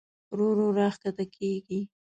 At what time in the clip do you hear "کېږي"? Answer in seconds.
1.35-1.79